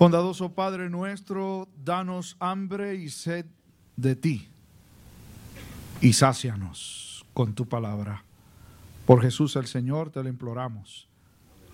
[0.00, 3.44] Bondadoso Padre nuestro, danos hambre y sed
[3.96, 4.48] de ti
[6.00, 8.24] y sácianos con tu palabra.
[9.04, 11.06] Por Jesús el Señor te lo imploramos.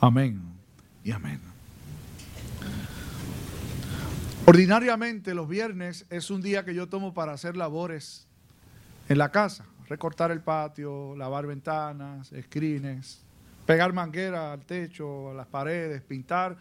[0.00, 0.42] Amén
[1.04, 1.40] y amén.
[4.46, 8.26] Ordinariamente los viernes es un día que yo tomo para hacer labores
[9.08, 13.22] en la casa, recortar el patio, lavar ventanas, screens,
[13.66, 16.56] pegar manguera al techo, a las paredes, pintar.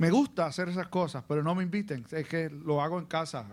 [0.00, 3.44] Me gusta hacer esas cosas, pero no me inviten, es que lo hago en casa.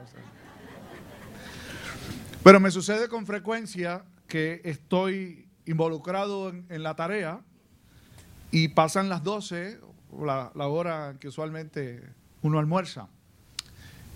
[2.41, 7.41] Pero me sucede con frecuencia que estoy involucrado en, la tarea
[8.49, 9.81] y pasan las 12,
[10.23, 12.01] la, hora que usualmente
[12.41, 13.09] uno almuerza.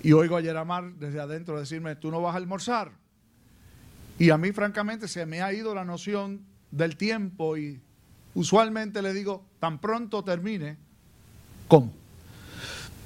[0.01, 2.93] Y oigo a Yeramar desde adentro decirme, tú no vas a almorzar.
[4.17, 7.81] Y a mí francamente se me ha ido la noción del tiempo y
[8.35, 10.77] usualmente le digo, tan pronto termine,
[11.67, 11.99] ¿cómo?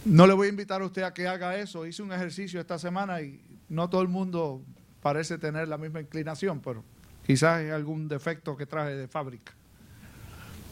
[0.05, 1.83] No le voy a invitar a usted a que haga eso.
[1.83, 4.63] Hice un ejercicio esta semana y no todo el mundo
[5.01, 6.83] parece tener la misma inclinación, pero
[7.25, 9.53] quizás es algún defecto que traje de fábrica.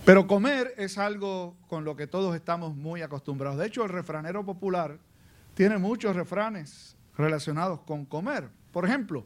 [0.06, 3.58] Pero comer es algo con lo que todos estamos muy acostumbrados.
[3.58, 5.00] De hecho, el refranero popular
[5.56, 8.50] tiene muchos refranes relacionados con comer.
[8.72, 9.25] Por ejemplo,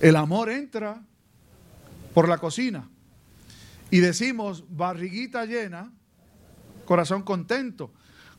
[0.00, 1.02] el amor entra
[2.14, 2.88] por la cocina
[3.90, 5.92] y decimos barriguita llena,
[6.86, 7.92] corazón contento.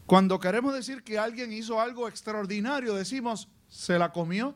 [0.05, 4.55] Cuando queremos decir que alguien hizo algo extraordinario, decimos se la comió.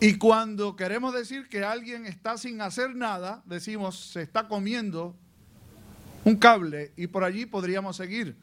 [0.00, 5.14] Y cuando queremos decir que alguien está sin hacer nada, decimos se está comiendo
[6.24, 8.36] un cable y por allí podríamos seguir.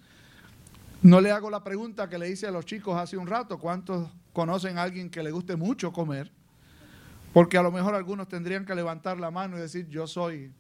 [1.02, 4.10] No le hago la pregunta que le hice a los chicos hace un rato, ¿cuántos
[4.34, 6.32] conocen a alguien que le guste mucho comer?
[7.34, 10.52] Porque a lo mejor algunos tendrían que levantar la mano y decir, yo soy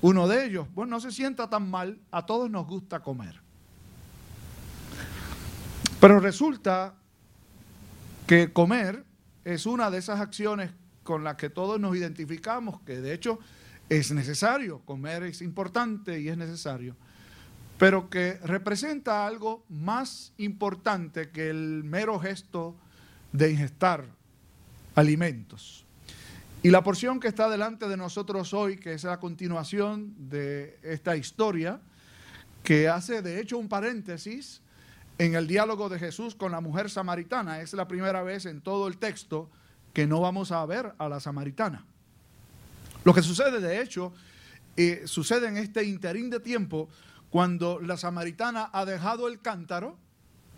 [0.00, 0.66] uno de ellos.
[0.74, 3.40] Bueno, no se sienta tan mal, a todos nos gusta comer.
[6.00, 6.94] Pero resulta
[8.26, 9.04] que comer
[9.44, 10.70] es una de esas acciones
[11.02, 13.38] con las que todos nos identificamos, que de hecho
[13.88, 16.94] es necesario, comer es importante y es necesario
[17.78, 22.74] pero que representa algo más importante que el mero gesto
[23.32, 24.04] de ingestar
[24.96, 25.86] alimentos.
[26.64, 31.16] Y la porción que está delante de nosotros hoy, que es la continuación de esta
[31.16, 31.80] historia,
[32.64, 34.60] que hace de hecho un paréntesis
[35.18, 38.86] en el diálogo de Jesús con la mujer samaritana, es la primera vez en todo
[38.86, 39.50] el texto
[39.92, 41.84] que no vamos a ver a la samaritana.
[43.04, 44.12] Lo que sucede de hecho,
[44.76, 46.88] eh, sucede en este interín de tiempo,
[47.30, 49.98] cuando la samaritana ha dejado el cántaro,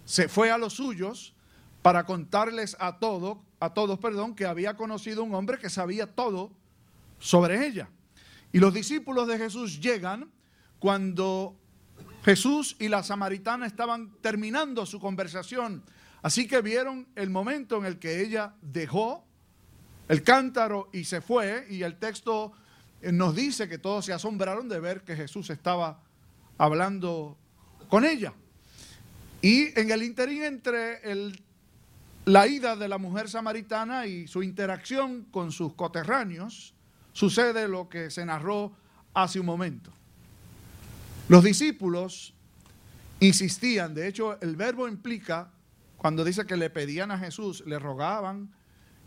[0.05, 1.35] se fue a los suyos
[1.83, 6.51] para contarles a todos, a todos, perdón, que había conocido un hombre que sabía todo
[7.19, 7.89] sobre ella.
[8.53, 10.31] Y los discípulos de Jesús llegan
[10.79, 11.57] cuando
[12.25, 15.83] Jesús y la samaritana estaban terminando su conversación.
[16.23, 19.25] Así que vieron el momento en el que ella dejó
[20.09, 21.67] el cántaro y se fue.
[21.71, 22.53] Y el texto
[23.03, 26.01] nos dice que todos se asombraron de ver que Jesús estaba
[26.59, 27.39] hablando
[27.89, 28.35] con ella.
[29.41, 31.01] Y en el interín entre
[32.27, 36.75] la ida de la mujer samaritana y su interacción con sus coterráneos,
[37.15, 38.73] sucede lo que se narró
[39.15, 39.91] hace un momento.
[41.31, 42.35] Los discípulos
[43.21, 45.53] insistían, de hecho el verbo implica,
[45.97, 48.53] cuando dice que le pedían a Jesús, le rogaban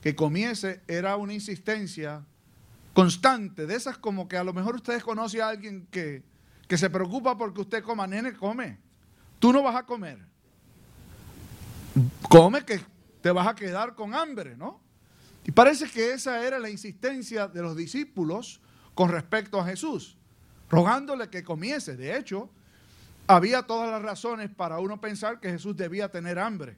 [0.02, 2.26] que comiese, era una insistencia
[2.94, 6.24] constante, de esas como que a lo mejor ustedes conocen a alguien que
[6.68, 8.80] que se preocupa porque usted coma, nene, come.
[9.40, 10.20] Tú no vas a comer.
[12.30, 12.80] Come que
[13.22, 14.82] te vas a quedar con hambre, ¿no?
[15.46, 18.62] Y parece que esa era la insistencia de los discípulos
[18.96, 20.18] con respecto a Jesús,
[20.74, 21.96] rogándole que comiese.
[21.96, 22.50] De hecho,
[23.28, 26.78] había todas las razones para uno pensar que Jesús debía tener hambre.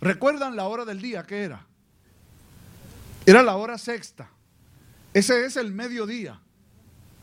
[0.00, 1.64] ¿Recuerdan la hora del día que era?
[3.24, 4.28] Era la hora sexta.
[5.14, 6.40] Ese es el mediodía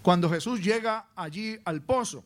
[0.02, 2.24] cuando Jesús llega allí al pozo.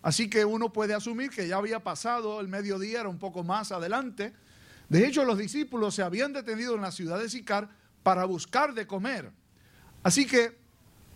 [0.00, 3.72] Así que uno puede asumir que ya había pasado el mediodía, era un poco más
[3.72, 4.32] adelante.
[4.88, 7.68] De hecho, los discípulos se habían detenido en la ciudad de Sicar
[8.04, 9.32] para buscar de comer.
[10.04, 10.59] Así que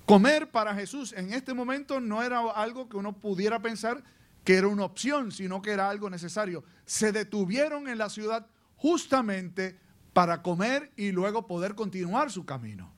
[0.07, 4.03] comer para Jesús en este momento no era algo que uno pudiera pensar
[4.45, 6.65] que era una opción, sino que era algo necesario.
[6.85, 8.47] Se detuvieron en la ciudad
[8.77, 9.79] justamente
[10.13, 12.93] para comer y luego poder continuar su camino.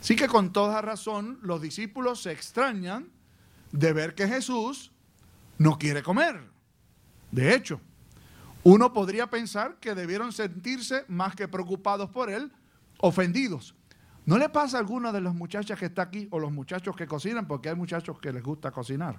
[0.00, 3.10] Así que con toda razón los discípulos se extrañan
[3.72, 4.92] de ver que Jesús
[5.58, 6.40] no quiere comer.
[7.30, 7.80] De hecho,
[8.62, 12.52] uno podría pensar que debieron sentirse más que preocupados por él,
[12.98, 13.74] ofendidos.
[14.28, 17.06] ¿No le pasa a alguna de las muchachas que está aquí o los muchachos que
[17.06, 17.48] cocinan?
[17.48, 19.16] Porque hay muchachos que les gusta cocinar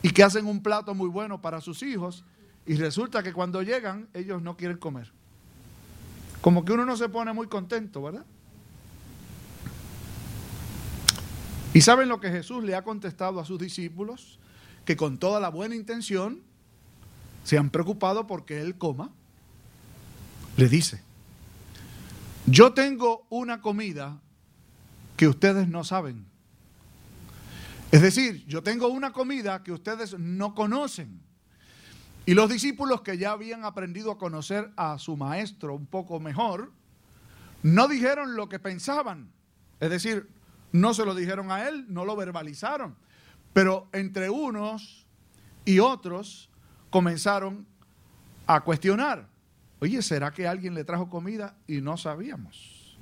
[0.00, 2.24] y que hacen un plato muy bueno para sus hijos
[2.64, 5.12] y resulta que cuando llegan ellos no quieren comer.
[6.40, 8.24] Como que uno no se pone muy contento, ¿verdad?
[11.74, 14.38] ¿Y saben lo que Jesús le ha contestado a sus discípulos?
[14.86, 16.40] Que con toda la buena intención
[17.44, 19.10] se han preocupado porque Él coma.
[20.56, 21.02] Le dice,
[22.50, 24.20] yo tengo una comida
[25.16, 26.26] que ustedes no saben.
[27.92, 31.20] Es decir, yo tengo una comida que ustedes no conocen.
[32.26, 36.72] Y los discípulos que ya habían aprendido a conocer a su maestro un poco mejor,
[37.62, 39.30] no dijeron lo que pensaban.
[39.80, 40.28] Es decir,
[40.72, 42.96] no se lo dijeron a él, no lo verbalizaron.
[43.52, 45.06] Pero entre unos
[45.64, 46.50] y otros
[46.90, 47.66] comenzaron
[48.46, 49.28] a cuestionar.
[49.80, 52.96] Oye, ¿será que alguien le trajo comida y no sabíamos?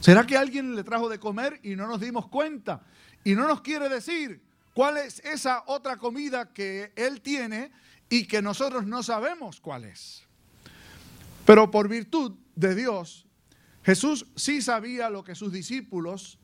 [0.00, 2.82] ¿Será que alguien le trajo de comer y no nos dimos cuenta?
[3.24, 4.42] Y no nos quiere decir
[4.72, 7.70] cuál es esa otra comida que él tiene
[8.08, 10.24] y que nosotros no sabemos cuál es.
[11.44, 13.26] Pero por virtud de Dios,
[13.82, 16.38] Jesús sí sabía lo que sus discípulos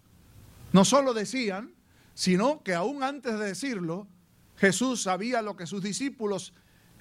[0.73, 1.73] no solo decían,
[2.15, 4.09] sino que aún antes de decirlo,
[4.57, 6.53] Jesús sabía lo que sus discípulos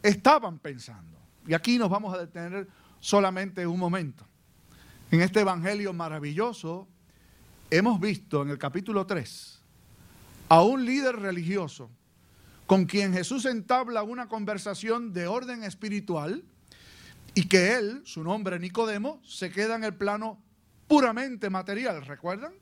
[0.03, 1.25] estaban pensando.
[1.47, 2.68] Y aquí nos vamos a detener
[3.00, 4.25] solamente un momento.
[5.12, 6.88] En este Evangelio maravilloso
[7.69, 9.62] hemos visto en el capítulo 3
[10.50, 11.89] a un líder religioso
[12.65, 16.44] con quien Jesús entabla una conversación de orden espiritual
[17.36, 20.41] y que él, su nombre Nicodemo, se queda en el plano
[20.88, 22.53] puramente material, ¿recuerdan?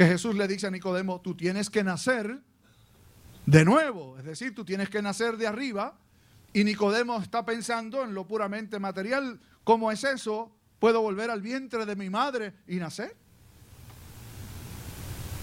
[0.00, 2.40] que Jesús le dice a Nicodemo, tú tienes que nacer
[3.44, 5.98] de nuevo, es decir, tú tienes que nacer de arriba,
[6.52, 10.50] y Nicodemo está pensando en lo puramente material, ¿cómo es eso?
[10.78, 13.16] ¿Puedo volver al vientre de mi madre y nacer?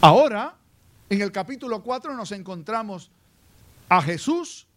[0.01, 0.55] Ahora,
[1.09, 3.11] en el capítulo 4 nos encontramos
[3.89, 4.67] a Jesús,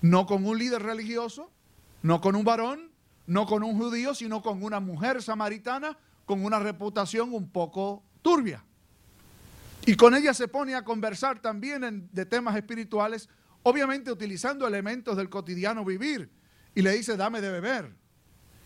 [0.00, 1.50] no con un líder religioso,
[2.02, 2.90] no con un varón,
[3.26, 8.64] no con un judío, sino con una mujer samaritana con una reputación un poco turbia.
[9.86, 13.28] Y con ella se pone a conversar también de temas espirituales,
[13.64, 16.30] obviamente utilizando elementos del cotidiano vivir.
[16.74, 17.92] Y le dice, dame de beber.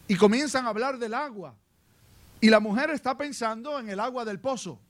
[0.07, 1.57] Y comienzan a hablar del agua.
[2.41, 4.81] Y la mujer está pensando en el agua del pozo,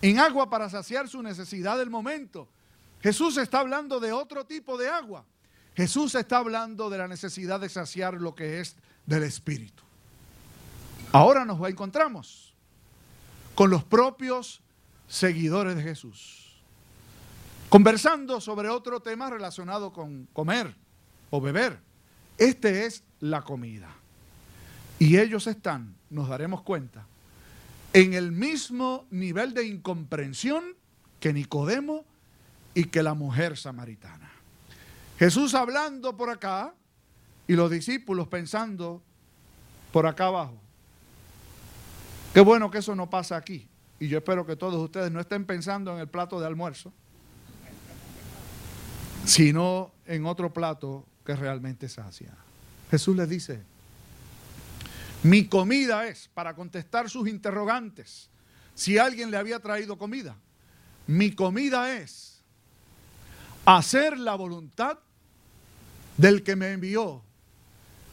[0.00, 2.48] en agua para saciar su necesidad del momento.
[3.02, 5.26] Jesús está hablando de otro tipo de agua.
[5.76, 9.82] Jesús está hablando de la necesidad de saciar lo que es del Espíritu.
[11.12, 12.54] Ahora nos encontramos
[13.54, 14.62] con los propios
[15.06, 16.43] seguidores de Jesús,
[17.74, 20.76] conversando sobre otro tema relacionado con comer
[21.30, 21.80] o beber.
[22.38, 23.88] Este es la comida.
[25.00, 27.04] Y ellos están, nos daremos cuenta,
[27.92, 30.76] en el mismo nivel de incomprensión
[31.18, 32.04] que Nicodemo
[32.74, 34.30] y que la mujer samaritana.
[35.18, 36.72] Jesús hablando por acá
[37.48, 39.02] y los discípulos pensando
[39.90, 40.60] por acá abajo.
[42.32, 43.68] Qué bueno que eso no pasa aquí.
[43.98, 46.92] Y yo espero que todos ustedes no estén pensando en el plato de almuerzo,
[49.24, 52.34] sino en otro plato que realmente sacia.
[52.90, 53.62] Jesús les dice,
[55.22, 58.28] mi comida es, para contestar sus interrogantes,
[58.74, 60.36] si alguien le había traído comida,
[61.06, 62.42] mi comida es
[63.64, 64.98] hacer la voluntad
[66.16, 67.22] del que me envió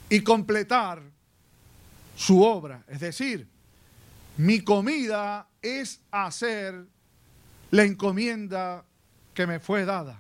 [0.09, 1.01] y completar
[2.15, 2.83] su obra.
[2.87, 3.47] Es decir,
[4.37, 6.85] mi comida es hacer
[7.71, 8.85] la encomienda
[9.33, 10.19] que me fue dada.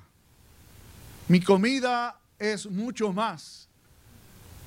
[1.31, 3.69] Mi comida es mucho más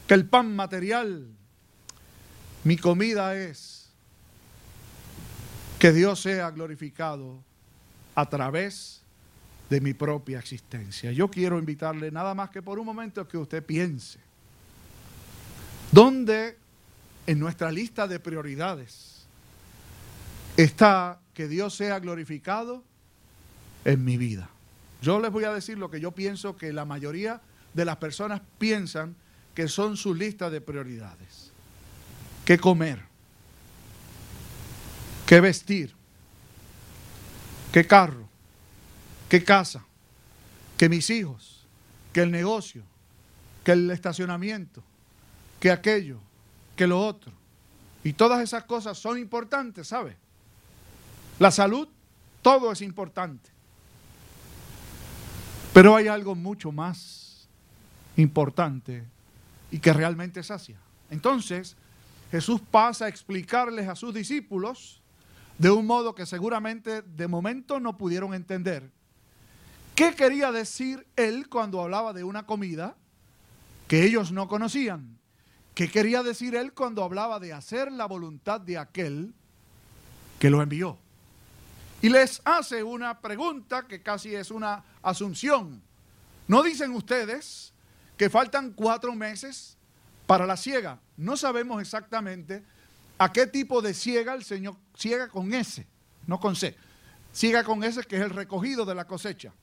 [0.08, 1.28] que el pan material.
[2.62, 3.90] Mi comida es
[5.78, 7.44] que Dios sea glorificado
[8.14, 9.02] a través
[9.68, 11.12] de mi propia existencia.
[11.12, 14.18] Yo quiero invitarle nada más que por un momento que usted piense.
[15.92, 16.56] ¿Dónde
[17.26, 19.26] en nuestra lista de prioridades
[20.56, 22.82] está que Dios sea glorificado
[23.84, 24.48] en mi vida.
[25.04, 27.42] Yo les voy a decir lo que yo pienso que la mayoría
[27.74, 29.14] de las personas piensan
[29.54, 31.50] que son sus listas de prioridades.
[32.46, 33.02] ¿Qué comer?
[35.26, 35.94] ¿Qué vestir?
[37.70, 38.26] ¿Qué carro?
[39.28, 39.84] ¿Qué casa?
[40.78, 41.66] ¿Qué mis hijos?
[42.14, 42.82] ¿Qué el negocio?
[43.62, 44.82] ¿Qué el estacionamiento?
[45.60, 46.18] ¿Qué aquello?
[46.76, 47.30] ¿Qué lo otro?
[48.04, 50.16] Y todas esas cosas son importantes, ¿sabe?
[51.38, 51.88] La salud,
[52.40, 53.53] todo es importante.
[55.74, 57.46] Pero hay algo mucho más
[58.16, 59.04] importante
[59.70, 60.78] y que realmente sacia.
[61.10, 61.76] Entonces,
[62.30, 65.02] Jesús pasa a explicarles a sus discípulos
[65.58, 68.90] de un modo que seguramente de momento no pudieron entender.
[69.94, 72.96] ¿Qué quería decir él cuando hablaba de una comida
[73.86, 75.18] que ellos no conocían.
[75.74, 79.34] ¿Qué quería decir él cuando hablaba de hacer la voluntad de aquel
[80.38, 80.98] que lo envió?
[82.04, 85.80] Y les hace una pregunta que casi es una asunción.
[86.46, 87.72] ¿No dicen ustedes
[88.18, 89.78] que faltan cuatro meses
[90.26, 91.00] para la siega?
[91.16, 92.62] No sabemos exactamente
[93.16, 95.86] a qué tipo de siega el Señor ciega con S,
[96.26, 96.76] no con C.
[97.32, 99.54] Ciega con S que es el recogido de la cosecha.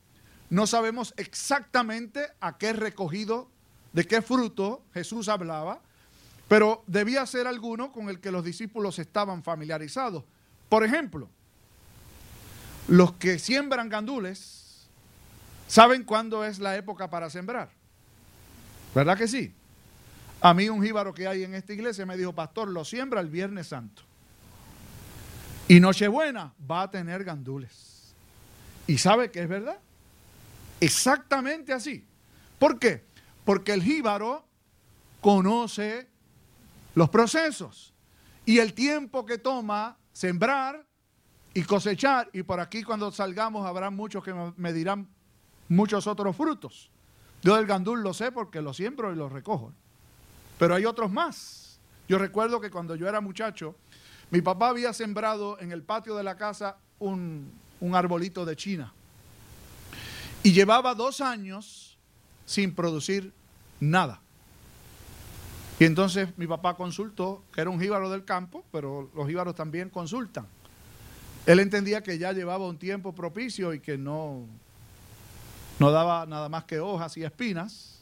[0.50, 3.51] No sabemos exactamente a qué recogido,
[3.93, 5.79] de qué fruto Jesús hablaba,
[6.48, 10.24] pero debía ser alguno con el que los discípulos estaban familiarizados.
[10.69, 11.29] Por ejemplo,
[12.88, 14.88] los que siembran gandules
[15.67, 17.71] saben cuándo es la época para sembrar.
[18.93, 19.53] ¿Verdad que sí?
[20.41, 23.29] A mí un jíbaro que hay en esta iglesia me dijo, pastor, lo siembra el
[23.29, 24.01] Viernes Santo.
[25.67, 28.13] Y Nochebuena va a tener gandules.
[28.88, 29.79] ¿Y sabe que es verdad?
[30.79, 32.05] Exactamente así.
[32.59, 33.05] ¿Por qué?
[33.45, 34.45] Porque el jíbaro
[35.21, 36.09] conoce
[36.95, 37.93] los procesos
[38.45, 40.85] y el tiempo que toma sembrar
[41.53, 42.29] y cosechar.
[42.34, 45.08] Y por aquí cuando salgamos habrá muchos que me dirán
[45.70, 46.89] muchos otros frutos.
[47.41, 49.74] Yo del gandul lo sé porque lo siembro y lo recojo.
[50.60, 51.79] Pero hay otros más.
[52.08, 53.75] Yo recuerdo que cuando yo era muchacho,
[54.29, 58.93] mi papá había sembrado en el patio de la casa un, un arbolito de China.
[60.43, 61.98] Y llevaba dos años
[62.46, 63.34] sin producir
[63.79, 64.22] nada.
[65.79, 69.89] Y entonces mi papá consultó, que era un jíbaro del campo, pero los jíbaros también
[69.89, 70.46] consultan.
[71.45, 74.45] Él entendía que ya llevaba un tiempo propicio y que no,
[75.79, 78.00] no daba nada más que hojas y espinas.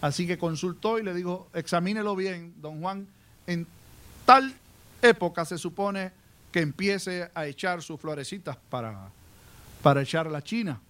[0.00, 3.06] Así que consultó y le dijo, examínelo bien, don Juan,
[3.46, 3.66] en
[4.26, 4.54] tal
[5.00, 6.12] época se supone
[6.50, 9.08] que empiece a echar sus florecitas para,
[9.82, 10.80] para echar la china.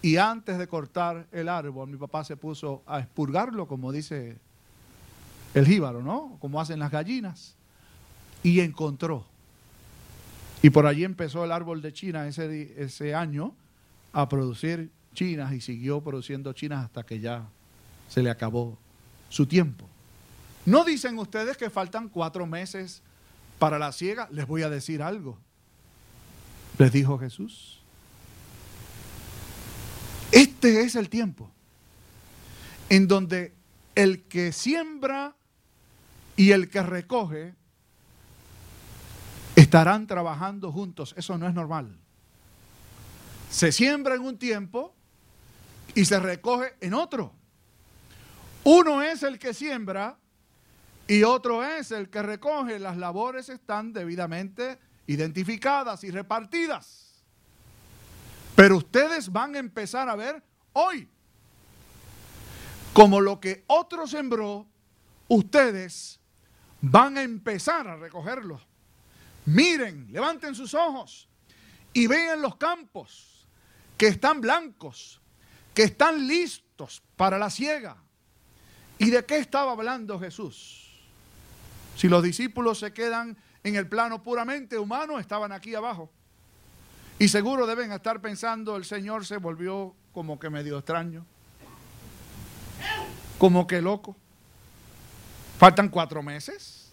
[0.00, 4.38] Y antes de cortar el árbol, mi papá se puso a expurgarlo, como dice
[5.54, 6.36] el jíbaro, ¿no?
[6.40, 7.54] Como hacen las gallinas.
[8.42, 9.24] Y encontró.
[10.62, 13.54] Y por allí empezó el árbol de China ese, ese año
[14.12, 17.48] a producir chinas y siguió produciendo chinas hasta que ya
[18.08, 18.78] se le acabó
[19.28, 19.88] su tiempo.
[20.64, 23.02] ¿No dicen ustedes que faltan cuatro meses
[23.58, 24.28] para la siega?
[24.30, 25.38] Les voy a decir algo.
[26.78, 27.80] Les dijo Jesús.
[30.30, 31.50] Este es el tiempo
[32.88, 33.54] en donde
[33.94, 35.34] el que siembra
[36.36, 37.54] y el que recoge
[39.68, 41.14] estarán trabajando juntos.
[41.18, 41.94] Eso no es normal.
[43.50, 44.94] Se siembra en un tiempo
[45.94, 47.34] y se recoge en otro.
[48.64, 50.16] Uno es el que siembra
[51.06, 52.78] y otro es el que recoge.
[52.78, 57.22] Las labores están debidamente identificadas y repartidas.
[58.56, 61.10] Pero ustedes van a empezar a ver hoy
[62.94, 64.66] como lo que otro sembró,
[65.28, 66.18] ustedes
[66.80, 68.67] van a empezar a recogerlo.
[69.48, 71.26] Miren, levanten sus ojos
[71.94, 73.46] y vean los campos
[73.96, 75.22] que están blancos,
[75.72, 77.96] que están listos para la siega.
[78.98, 81.00] ¿Y de qué estaba hablando Jesús?
[81.96, 86.10] Si los discípulos se quedan en el plano puramente humano, estaban aquí abajo.
[87.18, 91.24] Y seguro deben estar pensando, el Señor se volvió como que medio extraño,
[93.38, 94.14] como que loco.
[95.58, 96.90] Faltan cuatro meses,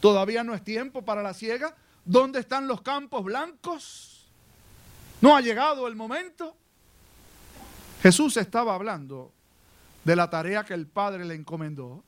[0.00, 1.74] todavía no es tiempo para la siega.
[2.04, 4.28] ¿Dónde están los campos blancos?
[5.20, 6.56] ¿No ha llegado el momento?
[8.02, 9.32] Jesús estaba hablando
[10.04, 12.04] de la tarea que el Padre le encomendó,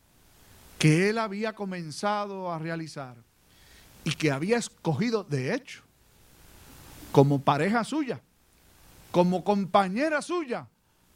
[0.78, 3.16] que él había comenzado a realizar
[4.04, 5.82] y que había escogido, de hecho,
[7.10, 8.20] como pareja suya,
[9.10, 10.68] como compañera suya,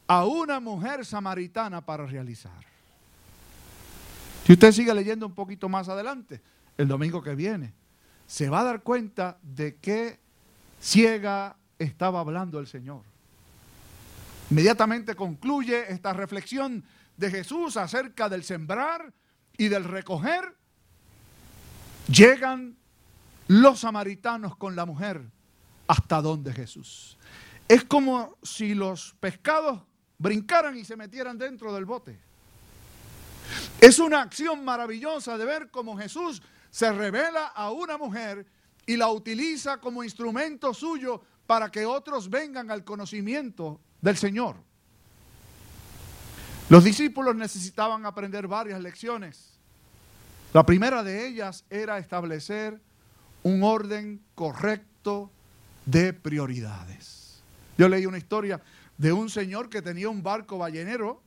[0.07, 2.65] a una mujer samaritana para realizar.
[4.47, 6.41] Si usted sigue leyendo un poquito más adelante,
[6.79, 7.75] el domingo que viene,
[8.31, 10.21] se va a dar cuenta de qué
[10.81, 13.03] ciega estaba hablando el Señor.
[14.51, 16.85] Inmediatamente concluye esta reflexión
[17.17, 19.13] de Jesús acerca del sembrar
[19.59, 20.57] y del recoger.
[22.07, 22.77] Llegan
[23.49, 25.23] los samaritanos con la mujer
[25.89, 27.19] hasta donde Jesús.
[27.67, 29.83] Es como si los pescados
[30.19, 32.17] brincaran y se metieran dentro del bote.
[33.81, 38.47] Es una acción maravillosa de ver cómo Jesús se revela a una mujer
[38.87, 44.57] y la utiliza como instrumento suyo para que otros vengan al conocimiento del Señor.
[46.69, 49.59] Los discípulos necesitaban aprender varias lecciones.
[50.53, 52.81] La primera de ellas era establecer
[53.43, 55.31] un orden correcto
[55.87, 57.41] de prioridades.
[57.77, 58.61] Yo leí una historia
[58.99, 61.23] de un señor que tenía un barco ballenero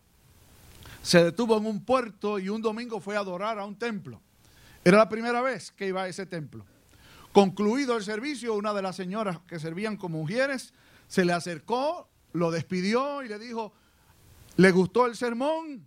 [1.04, 4.22] se detuvo en un puerto y un domingo fue a adorar a un templo.
[4.86, 6.66] Era la primera vez que iba a ese templo.
[7.32, 10.74] Concluido el servicio, una de las señoras que servían como mujeres
[11.08, 13.74] se le acercó, lo despidió y le dijo,
[14.58, 15.86] ¿le gustó el sermón?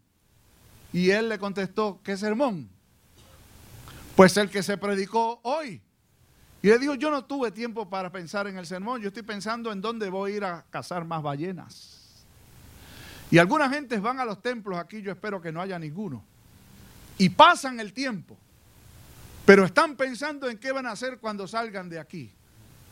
[0.92, 2.68] Y él le contestó, ¿qué sermón?
[4.14, 5.82] Pues el que se predicó hoy.
[6.62, 9.70] Y le dijo, yo no tuve tiempo para pensar en el sermón, yo estoy pensando
[9.70, 12.24] en dónde voy a ir a cazar más ballenas.
[13.30, 16.24] Y algunas gentes van a los templos, aquí yo espero que no haya ninguno.
[17.18, 18.36] Y pasan el tiempo,
[19.46, 22.32] pero están pensando en qué van a hacer cuando salgan de aquí.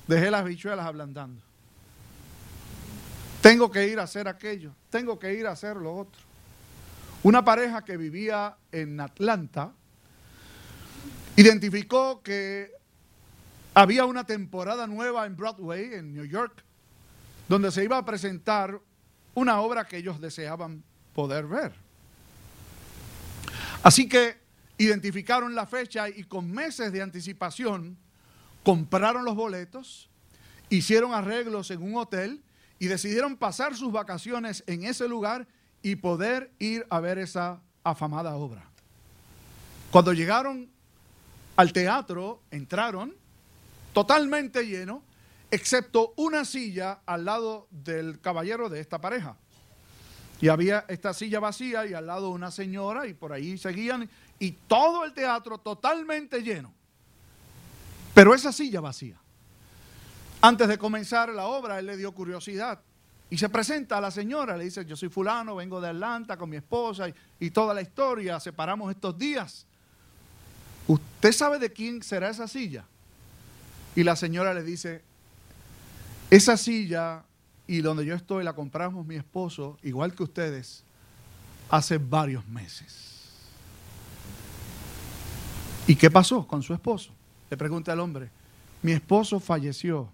[0.06, 1.42] Dejé las bichuelas ablandando.
[3.42, 6.22] Tengo que ir a hacer aquello, tengo que ir a hacer lo otro.
[7.24, 9.72] Una pareja que vivía en Atlanta
[11.36, 12.70] identificó que
[13.74, 16.62] había una temporada nueva en Broadway, en New York,
[17.48, 18.80] donde se iba a presentar
[19.34, 20.84] una obra que ellos deseaban
[21.14, 21.72] poder ver.
[23.82, 24.43] Así que
[24.78, 27.96] identificaron la fecha y con meses de anticipación
[28.62, 30.08] compraron los boletos,
[30.68, 32.42] hicieron arreglos en un hotel
[32.78, 35.46] y decidieron pasar sus vacaciones en ese lugar
[35.82, 38.68] y poder ir a ver esa afamada obra.
[39.90, 40.70] Cuando llegaron
[41.56, 43.14] al teatro, entraron
[43.92, 45.04] totalmente lleno,
[45.50, 49.36] excepto una silla al lado del caballero de esta pareja.
[50.40, 54.52] Y había esta silla vacía y al lado una señora y por ahí seguían y
[54.52, 56.72] todo el teatro totalmente lleno.
[58.14, 59.18] Pero esa silla vacía.
[60.40, 62.80] Antes de comenzar la obra, él le dio curiosidad
[63.30, 66.50] y se presenta a la señora, le dice, yo soy fulano, vengo de Atlanta con
[66.50, 67.06] mi esposa
[67.40, 69.66] y, toda la historia, separamos estos días.
[70.86, 72.84] ¿Usted sabe de quién será esa silla?
[73.96, 75.02] Y la señora le dice,
[76.30, 77.24] esa silla
[77.66, 80.84] y donde yo estoy la compramos mi esposo, igual que ustedes,
[81.70, 83.13] hace varios meses.
[85.86, 87.12] ¿Y qué pasó con su esposo?
[87.50, 88.30] Le pregunta al hombre,
[88.82, 90.08] mi esposo falleció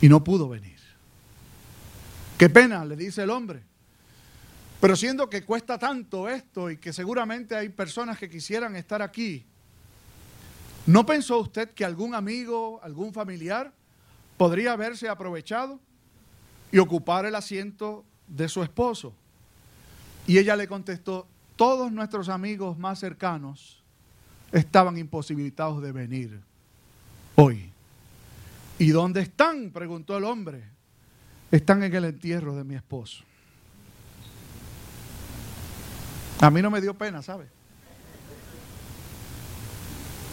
[0.00, 0.80] y no pudo venir.
[2.36, 3.62] Qué pena, le dice el hombre.
[4.80, 9.46] Pero siendo que cuesta tanto esto y que seguramente hay personas que quisieran estar aquí,
[10.86, 13.72] ¿no pensó usted que algún amigo, algún familiar
[14.36, 15.78] podría haberse aprovechado
[16.72, 19.14] y ocupar el asiento de su esposo?
[20.26, 23.83] Y ella le contestó, todos nuestros amigos más cercanos
[24.54, 26.40] estaban imposibilitados de venir
[27.34, 27.70] hoy.
[28.78, 29.70] ¿Y dónde están?
[29.70, 30.62] preguntó el hombre.
[31.50, 33.24] Están en el entierro de mi esposo.
[36.40, 37.46] A mí no me dio pena, ¿sabe?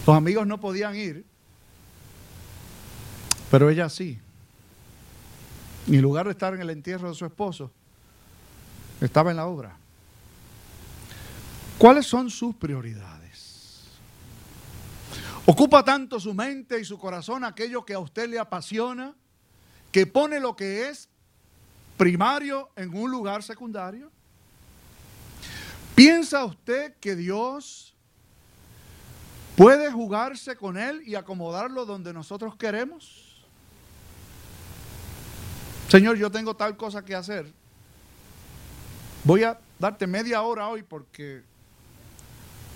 [0.06, 1.26] Los amigos no podían ir,
[3.50, 4.20] pero ella sí.
[5.88, 7.72] Y en lugar de estar en el entierro de su esposo,
[9.00, 9.76] estaba en la obra.
[11.78, 13.21] ¿Cuáles son sus prioridades?
[15.46, 19.16] Ocupa tanto su mente y su corazón aquello que a usted le apasiona,
[19.92, 21.10] que pone lo que es
[21.98, 24.12] primario en un lugar secundario.
[25.96, 27.96] ¿Piensa usted que Dios
[29.56, 33.44] puede jugarse con él y acomodarlo donde nosotros queremos?
[35.90, 37.52] Señor, yo tengo tal cosa que hacer.
[39.24, 41.44] Voy a darte media hora hoy porque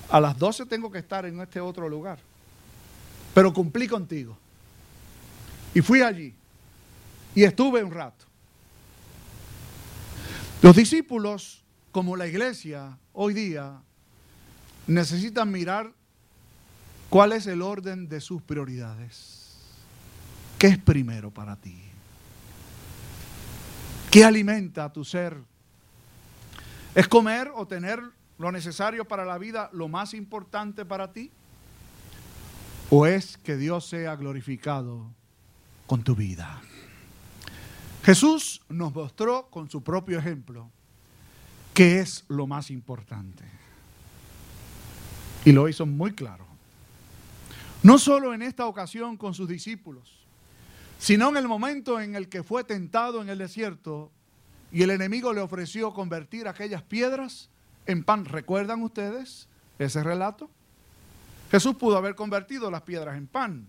[0.09, 2.19] a las 12 tengo que estar en este otro lugar
[3.35, 4.37] pero cumplí contigo.
[5.73, 6.33] Y fui allí
[7.35, 8.25] y estuve un rato.
[10.61, 13.81] Los discípulos, como la iglesia hoy día,
[14.87, 15.91] necesitan mirar
[17.09, 19.57] cuál es el orden de sus prioridades.
[20.57, 21.77] ¿Qué es primero para ti?
[24.09, 25.37] ¿Qué alimenta a tu ser?
[26.95, 28.01] ¿Es comer o tener
[28.37, 31.33] lo necesario para la vida lo más importante para ti?
[32.89, 35.11] ¿O es que Dios sea glorificado
[35.87, 36.61] con tu vida?
[38.03, 40.69] Jesús nos mostró con su propio ejemplo
[41.73, 43.43] qué es lo más importante.
[45.43, 46.45] Y lo hizo muy claro.
[47.81, 50.25] No solo en esta ocasión con sus discípulos,
[50.99, 54.11] sino en el momento en el que fue tentado en el desierto
[54.71, 57.49] y el enemigo le ofreció convertir aquellas piedras
[57.87, 58.25] en pan.
[58.25, 59.47] ¿Recuerdan ustedes
[59.79, 60.49] ese relato?
[61.51, 63.67] Jesús pudo haber convertido las piedras en pan.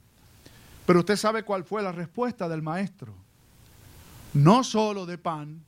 [0.87, 3.15] Pero usted sabe cuál fue la respuesta del maestro.
[4.35, 5.65] No solo de pan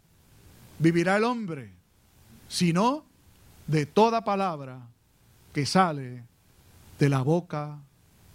[0.79, 1.73] vivirá el hombre,
[2.49, 3.05] sino
[3.67, 4.89] de toda palabra
[5.53, 6.25] que sale
[6.99, 7.79] de la boca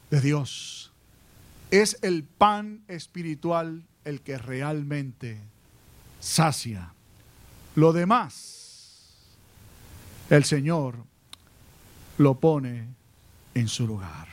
[0.10, 0.92] de Dios.
[1.72, 5.42] Es el pan espiritual el que realmente
[6.20, 6.94] sacia.
[7.76, 8.64] Lo demás
[10.30, 10.96] el Señor
[12.18, 12.88] lo pone
[13.54, 14.28] en su lugar.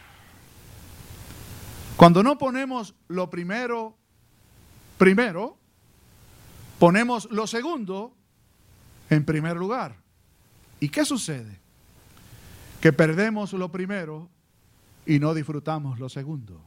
[1.96, 3.96] Cuando no ponemos lo primero,
[4.96, 5.59] primero,
[6.78, 8.16] ponemos lo segundo
[9.11, 9.96] en primer lugar.
[10.80, 11.61] ¿Y qué sucede?
[12.80, 14.30] Que perdemos lo primero
[15.04, 16.62] y no disfrutamos lo segundo.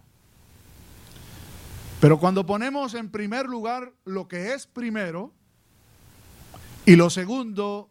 [2.00, 5.34] Pero cuando ponemos en primer lugar lo que es primero
[6.86, 7.90] y lo segundo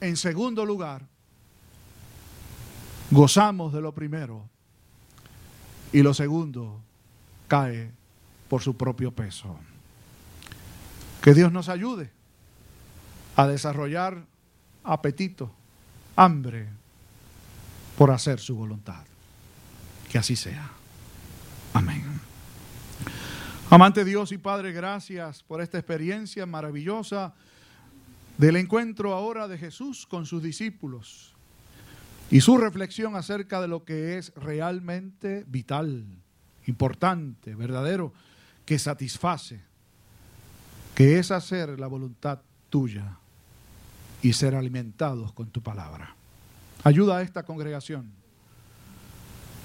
[0.00, 1.09] en segundo lugar,
[3.10, 4.48] gozamos de lo primero
[5.92, 6.80] y lo segundo
[7.48, 7.90] cae
[8.48, 9.58] por su propio peso.
[11.20, 12.10] Que Dios nos ayude
[13.36, 14.24] a desarrollar
[14.84, 15.52] apetito,
[16.16, 16.68] hambre
[17.98, 19.04] por hacer su voluntad.
[20.10, 20.70] Que así sea.
[21.74, 22.04] Amén.
[23.68, 27.34] Amante Dios y Padre, gracias por esta experiencia maravillosa
[28.36, 31.36] del encuentro ahora de Jesús con sus discípulos
[32.30, 36.04] y su reflexión acerca de lo que es realmente vital,
[36.66, 38.12] importante, verdadero,
[38.64, 39.60] que satisface,
[40.94, 43.18] que es hacer la voluntad tuya
[44.22, 46.14] y ser alimentados con tu palabra.
[46.84, 48.12] Ayuda a esta congregación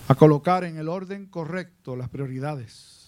[0.08, 3.05] a colocar en el orden correcto las prioridades